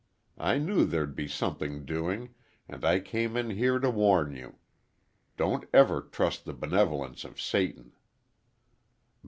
[0.39, 2.33] I knew there'd be something doing,
[2.67, 4.57] and I came in here to warn you.
[5.37, 7.93] Don't ever trust the benevolence of Satan."